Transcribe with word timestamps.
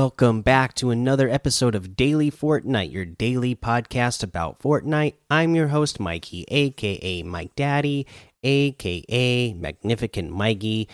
Welcome 0.00 0.42
back 0.42 0.74
to 0.74 0.90
another 0.90 1.28
episode 1.28 1.74
of 1.74 1.96
Daily 1.96 2.30
Fortnite, 2.30 2.92
your 2.92 3.04
daily 3.04 3.56
podcast 3.56 4.22
about 4.22 4.60
Fortnite. 4.60 5.14
I'm 5.28 5.56
your 5.56 5.66
host, 5.66 5.98
Mikey, 5.98 6.44
aka 6.46 7.24
Mike 7.24 7.56
Daddy, 7.56 8.06
aka 8.44 9.52
Magnificent 9.54 10.30
Mikey. 10.30 10.88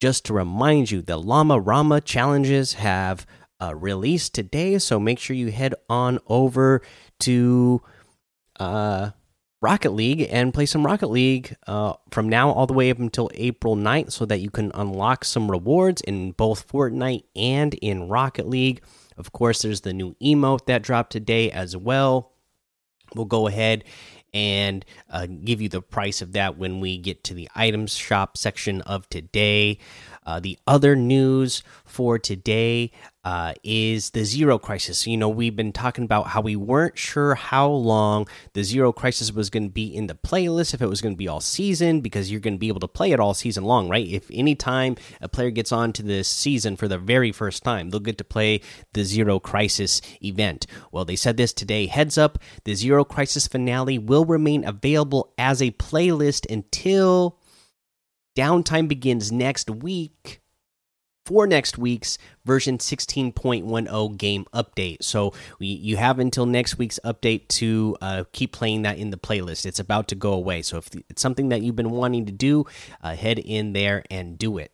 Just 0.00 0.24
to 0.24 0.32
remind 0.32 0.90
you, 0.90 1.02
the 1.02 1.18
Llama 1.18 1.60
Rama 1.60 2.00
challenges 2.00 2.72
have 2.72 3.26
uh, 3.60 3.74
released 3.74 4.32
today, 4.32 4.78
so 4.78 4.98
make 4.98 5.18
sure 5.18 5.36
you 5.36 5.50
head 5.50 5.74
on 5.90 6.18
over 6.26 6.80
to 7.20 7.82
uh, 8.58 9.10
Rocket 9.60 9.92
League 9.92 10.28
and 10.30 10.52
play 10.52 10.66
some 10.66 10.84
Rocket 10.84 11.08
League 11.08 11.56
uh, 11.66 11.94
from 12.10 12.28
now 12.28 12.50
all 12.50 12.66
the 12.66 12.74
way 12.74 12.90
up 12.90 12.98
until 12.98 13.30
April 13.34 13.74
9th 13.74 14.12
so 14.12 14.26
that 14.26 14.40
you 14.40 14.50
can 14.50 14.70
unlock 14.74 15.24
some 15.24 15.50
rewards 15.50 16.02
in 16.02 16.32
both 16.32 16.68
Fortnite 16.68 17.24
and 17.34 17.74
in 17.74 18.08
Rocket 18.08 18.46
League. 18.46 18.82
Of 19.16 19.32
course, 19.32 19.62
there's 19.62 19.80
the 19.80 19.94
new 19.94 20.14
emote 20.22 20.66
that 20.66 20.82
dropped 20.82 21.10
today 21.10 21.50
as 21.50 21.74
well. 21.76 22.32
We'll 23.14 23.24
go 23.24 23.46
ahead 23.46 23.84
and 24.34 24.84
uh, 25.08 25.26
give 25.26 25.62
you 25.62 25.70
the 25.70 25.80
price 25.80 26.20
of 26.20 26.32
that 26.32 26.58
when 26.58 26.80
we 26.80 26.98
get 26.98 27.24
to 27.24 27.34
the 27.34 27.48
items 27.54 27.94
shop 27.94 28.36
section 28.36 28.82
of 28.82 29.08
today. 29.08 29.78
Uh, 30.26 30.40
the 30.40 30.58
other 30.66 30.96
news 30.96 31.62
for 31.84 32.18
today 32.18 32.90
uh, 33.24 33.54
is 33.62 34.10
the 34.10 34.24
Zero 34.24 34.58
Crisis. 34.58 35.06
You 35.06 35.16
know, 35.16 35.28
we've 35.28 35.56
been 35.56 35.72
talking 35.72 36.04
about 36.04 36.28
how 36.28 36.40
we 36.40 36.56
weren't 36.56 36.98
sure 36.98 37.34
how 37.34 37.68
long 37.68 38.28
the 38.52 38.62
Zero 38.64 38.92
Crisis 38.92 39.32
was 39.32 39.50
going 39.50 39.64
to 39.64 39.72
be 39.72 39.86
in 39.86 40.08
the 40.08 40.14
playlist, 40.14 40.74
if 40.74 40.82
it 40.82 40.88
was 40.88 41.00
going 41.00 41.14
to 41.14 41.18
be 41.18 41.28
all 41.28 41.40
season, 41.40 42.00
because 42.00 42.30
you're 42.30 42.40
going 42.40 42.54
to 42.54 42.58
be 42.58 42.68
able 42.68 42.80
to 42.80 42.88
play 42.88 43.12
it 43.12 43.20
all 43.20 43.34
season 43.34 43.64
long, 43.64 43.88
right? 43.88 44.06
If 44.06 44.30
anytime 44.32 44.96
a 45.20 45.28
player 45.28 45.50
gets 45.50 45.72
onto 45.72 46.02
this 46.02 46.28
season 46.28 46.76
for 46.76 46.88
the 46.88 46.98
very 46.98 47.32
first 47.32 47.64
time, 47.64 47.90
they'll 47.90 48.00
get 48.00 48.18
to 48.18 48.24
play 48.24 48.60
the 48.92 49.04
Zero 49.04 49.38
Crisis 49.38 50.00
event. 50.22 50.66
Well, 50.92 51.04
they 51.04 51.16
said 51.16 51.36
this 51.36 51.52
today. 51.52 51.86
Heads 51.86 52.18
up, 52.18 52.38
the 52.64 52.74
Zero 52.74 53.04
Crisis 53.04 53.46
finale 53.46 53.98
will 53.98 54.24
remain 54.24 54.64
available 54.64 55.32
as 55.38 55.62
a 55.62 55.70
playlist 55.72 56.50
until 56.50 57.38
downtime 58.36 58.86
begins 58.86 59.32
next 59.32 59.68
week 59.68 60.40
for 61.24 61.46
next 61.46 61.76
week's 61.76 62.18
version 62.44 62.78
16.10 62.78 64.16
game 64.16 64.46
update. 64.54 65.02
So 65.02 65.32
we, 65.58 65.66
you 65.66 65.96
have 65.96 66.20
until 66.20 66.46
next 66.46 66.78
week's 66.78 67.00
update 67.04 67.48
to 67.48 67.96
uh, 68.00 68.24
keep 68.30 68.52
playing 68.52 68.82
that 68.82 68.98
in 68.98 69.10
the 69.10 69.16
playlist. 69.16 69.66
It's 69.66 69.80
about 69.80 70.06
to 70.08 70.14
go 70.14 70.32
away. 70.32 70.62
So 70.62 70.78
if 70.78 70.88
it's 71.10 71.20
something 71.20 71.48
that 71.48 71.62
you've 71.62 71.74
been 71.74 71.90
wanting 71.90 72.26
to 72.26 72.32
do, 72.32 72.64
uh, 73.02 73.16
head 73.16 73.40
in 73.40 73.72
there 73.72 74.04
and 74.08 74.38
do 74.38 74.58
it. 74.58 74.70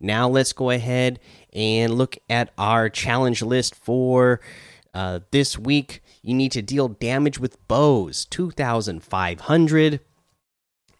Now 0.00 0.28
let's 0.28 0.54
go 0.54 0.70
ahead 0.70 1.20
and 1.52 1.94
look 1.94 2.16
at 2.30 2.52
our 2.56 2.88
challenge 2.88 3.42
list 3.42 3.74
for 3.74 4.40
uh, 4.94 5.20
this 5.30 5.58
week. 5.58 6.02
You 6.22 6.34
need 6.34 6.52
to 6.52 6.62
deal 6.62 6.88
damage 6.88 7.38
with 7.38 7.68
bows, 7.68 8.24
2,500. 8.24 10.00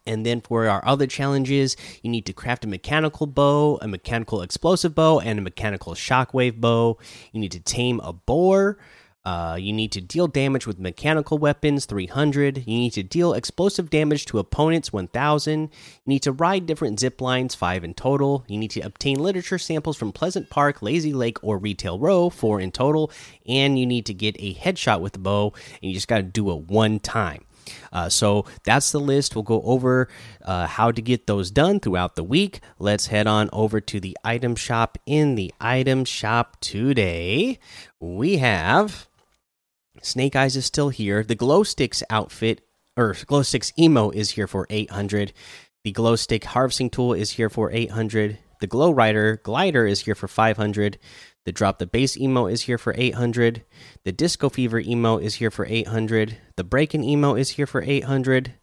And 0.05 0.25
then 0.25 0.41
for 0.41 0.67
our 0.67 0.85
other 0.85 1.07
challenges, 1.07 1.77
you 2.01 2.09
need 2.09 2.25
to 2.25 2.33
craft 2.33 2.65
a 2.65 2.67
mechanical 2.67 3.27
bow, 3.27 3.79
a 3.81 3.87
mechanical 3.87 4.41
explosive 4.41 4.93
bow, 4.93 5.19
and 5.19 5.39
a 5.39 5.41
mechanical 5.41 5.93
shockwave 5.93 6.59
bow. 6.59 6.97
You 7.31 7.39
need 7.39 7.53
to 7.53 7.59
tame 7.59 7.99
a 8.01 8.11
boar. 8.11 8.77
Uh, 9.25 9.55
you 9.57 9.71
need 9.71 9.89
to 9.93 10.01
deal 10.01 10.27
damage 10.27 10.67
with 10.67 10.77
mechanical 10.77 11.37
weapons 11.37 11.85
300 11.85 12.57
you 12.67 12.77
need 12.77 12.91
to 12.91 13.03
deal 13.03 13.31
explosive 13.31 13.89
damage 13.89 14.25
to 14.25 14.37
opponents 14.37 14.91
1000 14.91 15.61
you 15.61 15.69
need 16.05 16.21
to 16.21 16.33
ride 16.33 16.65
different 16.65 16.99
zip 16.99 17.21
lines 17.21 17.55
5 17.55 17.85
in 17.85 17.93
total. 17.93 18.43
You 18.49 18.57
need 18.57 18.71
to 18.71 18.81
obtain 18.81 19.17
literature 19.19 19.57
samples 19.57 19.95
from 19.95 20.11
pleasant 20.11 20.49
park 20.49 20.81
lazy 20.81 21.13
lake 21.13 21.41
or 21.41 21.57
retail 21.57 21.97
row 21.99 22.29
4 22.29 22.59
in 22.59 22.73
total. 22.73 23.11
And 23.47 23.79
you 23.79 23.85
need 23.85 24.05
to 24.07 24.13
get 24.13 24.35
a 24.39 24.55
headshot 24.55 24.99
with 24.99 25.13
the 25.13 25.19
bow 25.19 25.53
and 25.81 25.89
you 25.89 25.93
just 25.93 26.09
got 26.09 26.17
to 26.17 26.23
do 26.23 26.51
it 26.51 26.69
one 26.69 26.99
time 26.99 27.45
uh, 27.91 28.09
so 28.09 28.45
that's 28.63 28.91
the 28.91 28.99
list. 28.99 29.35
We'll 29.35 29.43
go 29.43 29.61
over 29.63 30.09
uh, 30.43 30.67
how 30.67 30.91
to 30.91 31.01
get 31.01 31.27
those 31.27 31.51
done 31.51 31.79
throughout 31.79 32.15
the 32.15 32.23
week. 32.23 32.59
Let's 32.79 33.07
head 33.07 33.27
on 33.27 33.49
over 33.53 33.79
to 33.81 33.99
the 33.99 34.17
item 34.23 34.55
shop. 34.55 34.97
In 35.05 35.35
the 35.35 35.53
item 35.59 36.05
shop 36.05 36.57
today, 36.61 37.59
we 37.99 38.37
have 38.37 39.07
Snake 40.01 40.35
Eyes 40.35 40.55
is 40.55 40.65
still 40.65 40.89
here. 40.89 41.23
The 41.23 41.35
Glow 41.35 41.63
Sticks 41.63 42.03
outfit 42.09 42.61
or 42.97 43.15
Glow 43.25 43.41
Sticks 43.41 43.73
emo 43.77 44.09
is 44.09 44.31
here 44.31 44.47
for 44.47 44.67
800. 44.69 45.33
The 45.83 45.91
Glow 45.91 46.15
Stick 46.15 46.45
harvesting 46.45 46.89
tool 46.89 47.13
is 47.13 47.31
here 47.31 47.49
for 47.49 47.71
800. 47.71 48.37
The 48.59 48.67
Glow 48.67 48.91
Rider 48.91 49.41
glider 49.43 49.85
is 49.85 50.01
here 50.01 50.15
for 50.15 50.27
500. 50.27 50.97
The 51.45 51.51
drop 51.51 51.79
the 51.79 51.85
base 51.85 52.15
emo 52.15 52.47
is 52.47 52.61
here 52.61 52.77
for 52.77 52.93
800. 52.97 53.63
The 54.05 54.13
disco 54.13 54.47
fever 54.47 54.79
emo 54.79 55.17
is 55.17 55.35
here 55.35 55.51
for 55.51 55.65
800. 55.65 56.37
The 56.55 56.63
breaking 56.63 57.03
emo 57.03 57.35
is 57.35 57.51
here 57.51 57.67
for 57.67 57.81
800. 57.81 58.53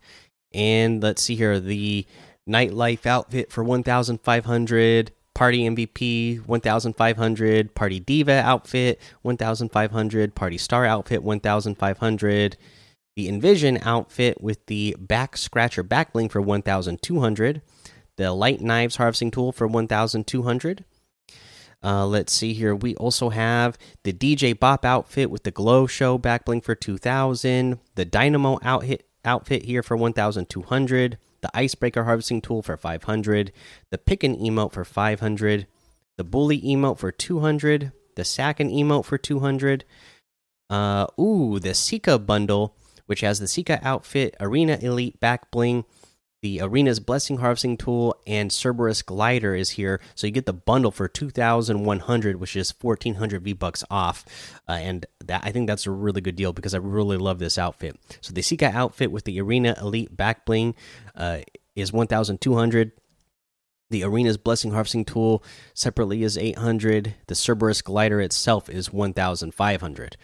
And 0.52 1.02
let's 1.02 1.22
see 1.22 1.36
here 1.36 1.58
the 1.60 2.06
nightlife 2.48 3.06
outfit 3.06 3.50
for 3.50 3.64
1500. 3.64 5.12
Party 5.34 5.68
MVP 5.68 6.46
1500. 6.46 7.74
Party 7.74 8.00
diva 8.00 8.42
outfit 8.44 9.00
1500. 9.22 10.34
Party 10.34 10.58
star 10.58 10.84
outfit 10.84 11.22
1500. 11.22 12.56
The 13.16 13.28
envision 13.28 13.78
outfit 13.82 14.40
with 14.40 14.64
the 14.66 14.96
back 14.98 15.36
scratcher 15.36 15.82
back 15.82 16.12
bling 16.12 16.28
for 16.28 16.40
1200. 16.40 17.62
The 18.16 18.32
light 18.32 18.60
knives 18.60 18.96
harvesting 18.96 19.30
tool 19.30 19.52
for 19.52 19.66
1200 19.66 20.84
uh, 21.82 22.06
let's 22.06 22.32
see 22.32 22.52
here. 22.52 22.74
We 22.74 22.94
also 22.96 23.30
have 23.30 23.78
the 24.02 24.12
DJ 24.12 24.58
Bop 24.58 24.84
outfit 24.84 25.30
with 25.30 25.44
the 25.44 25.50
Glow 25.50 25.86
Show 25.86 26.18
back 26.18 26.44
bling 26.44 26.60
for 26.60 26.74
2000. 26.74 27.78
The 27.94 28.04
Dynamo 28.04 28.58
outfit 28.62 29.06
outfit 29.24 29.64
here 29.64 29.82
for 29.82 29.96
1200. 29.96 31.18
The 31.40 31.50
Icebreaker 31.54 32.04
harvesting 32.04 32.42
tool 32.42 32.62
for 32.62 32.76
500. 32.76 33.52
The 33.90 33.98
Pickin 33.98 34.36
emote 34.36 34.72
for 34.72 34.84
500. 34.84 35.66
The 36.16 36.24
Bully 36.24 36.60
emote 36.60 36.98
for 36.98 37.10
200. 37.10 37.92
The 38.14 38.22
Sackin 38.22 38.74
emote 38.74 39.06
for 39.06 39.16
200. 39.16 39.84
Uh, 40.68 41.06
ooh, 41.18 41.58
the 41.58 41.74
Sika 41.74 42.18
bundle, 42.18 42.76
which 43.06 43.22
has 43.22 43.40
the 43.40 43.48
Sika 43.48 43.80
outfit, 43.82 44.36
Arena 44.38 44.78
Elite 44.80 45.18
back 45.18 45.50
bling 45.50 45.84
the 46.42 46.62
Arena's 46.62 47.00
Blessing 47.00 47.38
Harvesting 47.38 47.76
Tool 47.76 48.16
and 48.26 48.50
Cerberus 48.50 49.02
Glider 49.02 49.54
is 49.54 49.70
here, 49.70 50.00
so 50.14 50.26
you 50.26 50.32
get 50.32 50.46
the 50.46 50.52
bundle 50.52 50.90
for 50.90 51.06
two 51.06 51.30
thousand 51.30 51.84
one 51.84 52.00
hundred, 52.00 52.40
which 52.40 52.56
is 52.56 52.70
fourteen 52.70 53.14
hundred 53.16 53.42
V 53.42 53.52
bucks 53.52 53.84
off, 53.90 54.24
uh, 54.68 54.72
and 54.72 55.06
that 55.24 55.42
I 55.44 55.52
think 55.52 55.66
that's 55.66 55.86
a 55.86 55.90
really 55.90 56.20
good 56.20 56.36
deal 56.36 56.52
because 56.52 56.74
I 56.74 56.78
really 56.78 57.18
love 57.18 57.38
this 57.38 57.58
outfit. 57.58 57.96
So 58.20 58.32
the 58.32 58.42
Sika 58.42 58.70
outfit 58.72 59.12
with 59.12 59.24
the 59.24 59.40
Arena 59.40 59.76
Elite 59.80 60.16
Back 60.16 60.46
Bling 60.46 60.74
uh, 61.14 61.40
is 61.76 61.92
one 61.92 62.06
thousand 62.06 62.40
two 62.40 62.54
hundred. 62.54 62.92
The 63.90 64.04
Arena's 64.04 64.38
Blessing 64.38 64.70
Harvesting 64.70 65.04
Tool 65.04 65.42
separately 65.74 66.22
is 66.22 66.38
eight 66.38 66.58
hundred. 66.58 67.16
The 67.26 67.34
Cerberus 67.34 67.82
Glider 67.82 68.20
itself 68.20 68.70
is 68.70 68.92
one 68.92 69.12
thousand 69.12 69.52
five 69.52 69.80
hundred. 69.80 70.16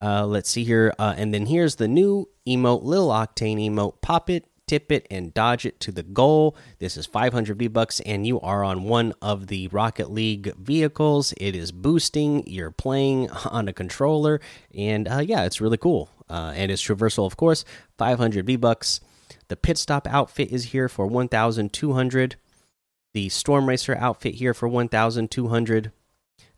Uh, 0.00 0.24
let's 0.24 0.48
see 0.48 0.62
here, 0.62 0.94
uh, 0.98 1.14
and 1.16 1.34
then 1.34 1.46
here's 1.46 1.74
the 1.74 1.88
new 1.88 2.28
emote, 2.46 2.84
Lil 2.84 3.08
Octane 3.08 3.68
emote. 3.68 4.00
Pop 4.00 4.30
it 4.30 4.47
tip 4.68 4.92
it 4.92 5.06
and 5.10 5.34
dodge 5.34 5.66
it 5.66 5.80
to 5.80 5.90
the 5.90 6.02
goal. 6.02 6.56
This 6.78 6.96
is 6.96 7.06
500 7.06 7.58
V 7.58 7.66
bucks, 7.68 7.98
and 8.00 8.26
you 8.26 8.38
are 8.40 8.62
on 8.62 8.84
one 8.84 9.14
of 9.20 9.48
the 9.48 9.68
Rocket 9.68 10.10
League 10.12 10.54
vehicles. 10.56 11.34
It 11.38 11.56
is 11.56 11.72
boosting. 11.72 12.46
You're 12.46 12.70
playing 12.70 13.30
on 13.50 13.66
a 13.66 13.72
controller, 13.72 14.40
and 14.72 15.08
uh, 15.08 15.18
yeah, 15.18 15.44
it's 15.44 15.60
really 15.60 15.78
cool. 15.78 16.10
Uh, 16.28 16.52
and 16.54 16.70
it's 16.70 16.82
traversal, 16.82 17.26
of 17.26 17.36
course. 17.36 17.64
500 17.96 18.46
V 18.46 18.56
bucks. 18.56 19.00
The 19.48 19.56
pit 19.56 19.78
stop 19.78 20.06
outfit 20.06 20.52
is 20.52 20.66
here 20.66 20.88
for 20.88 21.06
1,200. 21.06 22.36
The 23.14 23.28
storm 23.30 23.68
racer 23.68 23.96
outfit 23.96 24.34
here 24.34 24.52
for 24.52 24.68
1,200. 24.68 25.92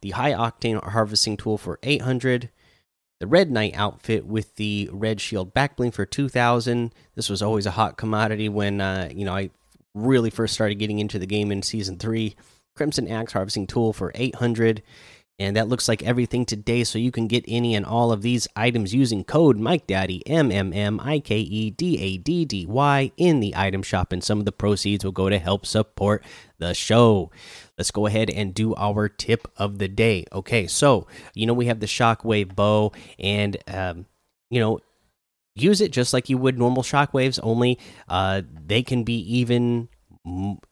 The 0.02 0.10
high 0.10 0.32
octane 0.32 0.82
harvesting 0.82 1.36
tool 1.36 1.56
for 1.56 1.78
800 1.82 2.50
the 3.20 3.26
Red 3.26 3.50
Knight 3.50 3.74
outfit 3.76 4.26
with 4.26 4.56
the 4.56 4.88
red 4.92 5.20
shield 5.20 5.54
backbling 5.54 5.92
for 5.92 6.04
2000. 6.04 6.92
This 7.14 7.28
was 7.28 7.42
always 7.42 7.66
a 7.66 7.72
hot 7.72 7.96
commodity 7.96 8.48
when 8.48 8.80
uh, 8.80 9.10
you 9.14 9.24
know 9.24 9.34
I 9.34 9.50
really 9.94 10.30
first 10.30 10.54
started 10.54 10.76
getting 10.76 10.98
into 10.98 11.18
the 11.18 11.26
game 11.26 11.52
in 11.52 11.62
season 11.62 11.98
3. 11.98 12.34
Crimson 12.74 13.08
Axe 13.08 13.32
harvesting 13.34 13.66
tool 13.66 13.92
for 13.92 14.10
800 14.14 14.82
and 15.40 15.56
that 15.56 15.68
looks 15.68 15.88
like 15.88 16.02
everything 16.02 16.44
today 16.44 16.84
so 16.84 16.98
you 16.98 17.10
can 17.10 17.26
get 17.26 17.44
any 17.48 17.74
and 17.74 17.84
all 17.84 18.12
of 18.12 18.22
these 18.22 18.46
items 18.54 18.94
using 18.94 19.24
code 19.24 19.58
Mike 19.58 19.86
Daddy 19.86 20.22
M 20.26 20.52
M 20.52 20.72
M 20.72 21.00
I 21.02 21.18
K 21.18 21.38
E 21.38 21.70
D 21.70 21.98
A 21.98 22.18
D 22.18 22.44
D 22.44 22.66
Y 22.66 23.10
in 23.16 23.40
the 23.40 23.54
item 23.56 23.82
shop 23.82 24.12
and 24.12 24.22
some 24.22 24.38
of 24.38 24.44
the 24.44 24.52
proceeds 24.52 25.04
will 25.04 25.12
go 25.12 25.28
to 25.28 25.38
help 25.38 25.66
support 25.66 26.24
the 26.58 26.74
show 26.74 27.30
let's 27.80 27.90
go 27.90 28.04
ahead 28.04 28.28
and 28.28 28.52
do 28.52 28.74
our 28.76 29.08
tip 29.08 29.48
of 29.56 29.78
the 29.78 29.88
day. 29.88 30.26
Okay, 30.34 30.66
so 30.66 31.06
you 31.34 31.46
know 31.46 31.54
we 31.54 31.64
have 31.64 31.80
the 31.80 31.86
shockwave 31.86 32.54
bow, 32.54 32.92
and 33.18 33.56
um, 33.66 34.04
you 34.50 34.60
know 34.60 34.80
use 35.54 35.80
it 35.80 35.90
just 35.90 36.12
like 36.12 36.28
you 36.28 36.36
would 36.36 36.58
normal 36.58 36.82
shockwaves. 36.82 37.40
Only 37.42 37.78
uh, 38.06 38.42
they 38.66 38.82
can 38.82 39.02
be 39.02 39.18
even 39.38 39.88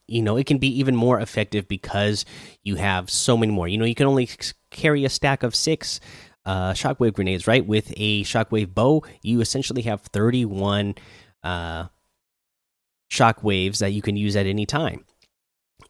you 0.07 0.21
know 0.21 0.37
it 0.37 0.45
can 0.45 0.59
be 0.59 0.67
even 0.67 0.95
more 0.95 1.19
effective 1.19 1.67
because 1.67 2.25
you 2.63 2.75
have 2.75 3.09
so 3.09 3.35
many 3.35 3.51
more 3.51 3.67
you 3.67 3.79
know 3.79 3.85
you 3.85 3.95
can 3.95 4.05
only 4.05 4.29
carry 4.69 5.03
a 5.03 5.09
stack 5.09 5.41
of 5.41 5.55
six 5.55 5.99
uh, 6.45 6.73
shockwave 6.73 7.13
grenades, 7.13 7.47
right? 7.47 7.65
With 7.65 7.91
a 7.97 8.23
shockwave 8.23 8.75
bow, 8.75 9.03
you 9.23 9.41
essentially 9.41 9.81
have 9.83 10.01
31 10.01 10.93
uh, 11.43 11.87
shockwaves 13.11 13.79
that 13.79 13.93
you 13.93 14.03
can 14.03 14.15
use 14.15 14.35
at 14.35 14.45
any 14.45 14.67
time. 14.67 15.05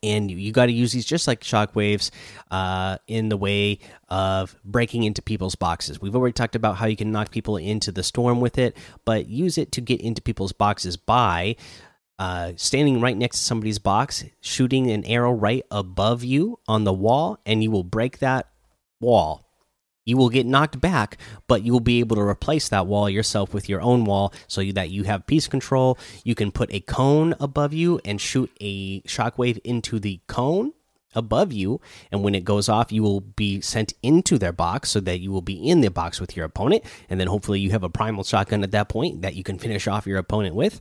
And 0.01 0.31
you 0.31 0.51
got 0.51 0.67
to 0.67 0.71
use 0.71 0.91
these 0.91 1.05
just 1.05 1.27
like 1.27 1.41
shockwaves 1.41 2.09
uh, 2.51 2.97
in 3.07 3.29
the 3.29 3.37
way 3.37 3.79
of 4.07 4.55
breaking 4.63 5.03
into 5.03 5.21
people's 5.21 5.55
boxes. 5.55 6.01
We've 6.01 6.15
already 6.15 6.33
talked 6.33 6.55
about 6.55 6.77
how 6.77 6.85
you 6.85 6.95
can 6.95 7.11
knock 7.11 7.31
people 7.31 7.57
into 7.57 7.91
the 7.91 8.03
storm 8.03 8.39
with 8.39 8.57
it, 8.57 8.77
but 9.03 9.27
use 9.27 9.57
it 9.57 9.71
to 9.73 9.81
get 9.81 10.01
into 10.01 10.21
people's 10.21 10.53
boxes 10.53 10.95
by 10.95 11.57
uh, 12.17 12.53
standing 12.55 13.01
right 13.01 13.17
next 13.17 13.39
to 13.39 13.45
somebody's 13.45 13.79
box, 13.79 14.23
shooting 14.41 14.89
an 14.91 15.05
arrow 15.05 15.31
right 15.31 15.63
above 15.71 16.23
you 16.23 16.59
on 16.67 16.83
the 16.83 16.93
wall, 16.93 17.39
and 17.45 17.63
you 17.63 17.71
will 17.71 17.83
break 17.83 18.19
that 18.19 18.49
wall 18.99 19.48
you 20.09 20.17
will 20.17 20.29
get 20.29 20.45
knocked 20.45 20.81
back, 20.81 21.17
but 21.47 21.63
you 21.63 21.71
will 21.71 21.79
be 21.79 21.99
able 21.99 22.15
to 22.15 22.21
replace 22.21 22.67
that 22.69 22.87
wall 22.87 23.09
yourself 23.09 23.53
with 23.53 23.69
your 23.69 23.81
own 23.81 24.03
wall 24.05 24.33
so 24.47 24.63
that 24.71 24.89
you 24.89 25.03
have 25.03 25.27
piece 25.27 25.47
control. 25.47 25.97
You 26.23 26.35
can 26.35 26.51
put 26.51 26.73
a 26.73 26.79
cone 26.79 27.35
above 27.39 27.73
you 27.73 28.01
and 28.03 28.19
shoot 28.19 28.51
a 28.59 29.01
shockwave 29.01 29.59
into 29.63 29.99
the 29.99 30.19
cone 30.27 30.73
above 31.15 31.53
you. 31.53 31.79
And 32.11 32.23
when 32.23 32.35
it 32.35 32.43
goes 32.43 32.69
off 32.69 32.91
you 32.91 33.03
will 33.03 33.21
be 33.21 33.61
sent 33.61 33.93
into 34.01 34.37
their 34.37 34.51
box 34.51 34.89
so 34.89 34.99
that 35.01 35.19
you 35.19 35.31
will 35.31 35.41
be 35.41 35.69
in 35.69 35.81
the 35.81 35.91
box 35.91 36.19
with 36.19 36.35
your 36.35 36.45
opponent. 36.45 36.83
And 37.09 37.19
then 37.19 37.27
hopefully 37.27 37.59
you 37.59 37.71
have 37.71 37.83
a 37.83 37.89
primal 37.89 38.23
shotgun 38.23 38.63
at 38.63 38.71
that 38.71 38.89
point 38.89 39.21
that 39.21 39.35
you 39.35 39.43
can 39.43 39.57
finish 39.59 39.87
off 39.87 40.07
your 40.07 40.17
opponent 40.17 40.55
with. 40.55 40.79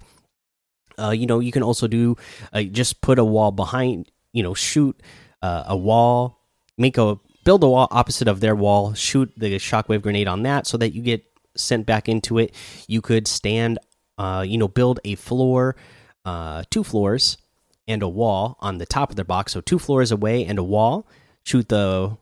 Uh, 0.99 1.11
you 1.11 1.27
know 1.27 1.39
you 1.39 1.53
can 1.53 1.63
also 1.63 1.87
do 1.87 2.17
uh, 2.53 2.63
just 2.63 3.01
put 3.03 3.21
a 3.21 3.25
wall 3.25 3.53
behind 3.53 4.11
you 4.33 4.43
know 4.43 4.53
shoot 4.53 5.01
uh, 5.43 5.63
a 5.69 5.77
wall 5.77 6.41
make 6.77 6.99
a 6.99 7.21
build 7.49 7.65
a 7.65 7.67
wall 7.67 7.89
opposite 7.91 8.29
of 8.29 8.41
their 8.41 8.55
wall, 8.55 8.93
shoot 8.93 9.33
the 9.35 9.57
shockwave 9.57 10.03
grenade 10.03 10.29
on 10.29 10.43
that 10.43 10.67
so 10.67 10.77
that 10.77 10.93
you 10.93 11.01
get 11.01 11.25
sent 11.57 11.87
back 11.87 12.07
into 12.07 12.37
it. 12.37 12.55
You 12.87 13.01
could 13.01 13.27
stand, 13.27 13.79
uh, 14.19 14.45
you 14.47 14.59
know, 14.59 14.69
build 14.69 15.01
a 15.03 15.15
floor, 15.15 15.75
uh, 16.27 16.65
two 16.69 16.85
floors, 16.85 17.39
and 17.87 18.03
a 18.03 18.09
wall 18.09 18.59
on 18.61 18.77
the 18.77 18.85
top 18.85 19.09
of 19.09 19.17
their 19.17 19.25
box. 19.25 19.55
So 19.55 19.63
two 19.63 19.79
floors 19.79 20.13
away 20.13 20.45
and 20.45 20.59
a 20.59 20.63
wall. 20.63 21.09
Shoot 21.43 21.71
the 21.71 22.19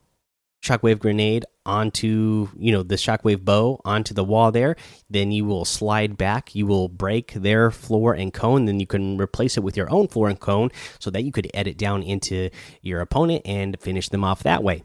shockwave 0.62 1.00
grenade 1.00 1.44
onto, 1.64 2.46
you 2.56 2.70
know, 2.70 2.84
the 2.84 2.94
shockwave 2.94 3.44
bow 3.44 3.80
onto 3.84 4.14
the 4.14 4.22
wall 4.22 4.52
there. 4.52 4.76
Then 5.10 5.32
you 5.32 5.44
will 5.44 5.64
slide 5.64 6.16
back. 6.16 6.54
You 6.54 6.66
will 6.66 6.88
break 6.88 7.32
their 7.32 7.72
floor 7.72 8.14
and 8.14 8.32
cone. 8.32 8.66
Then 8.66 8.78
you 8.78 8.86
can 8.86 9.20
replace 9.20 9.56
it 9.56 9.64
with 9.64 9.76
your 9.76 9.90
own 9.90 10.06
floor 10.06 10.28
and 10.28 10.38
cone 10.38 10.70
so 11.00 11.10
that 11.10 11.24
you 11.24 11.32
could 11.32 11.50
edit 11.52 11.76
down 11.76 12.04
into 12.04 12.48
your 12.80 13.00
opponent 13.00 13.42
and 13.44 13.76
finish 13.80 14.08
them 14.08 14.22
off 14.22 14.44
that 14.44 14.62
way. 14.62 14.84